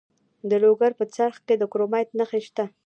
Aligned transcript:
د 0.49 0.51
لوګر 0.63 0.91
په 0.99 1.05
څرخ 1.15 1.37
کې 1.47 1.55
د 1.57 1.63
کرومایټ 1.71 2.09
نښې 2.19 2.41
شته. 2.47 2.65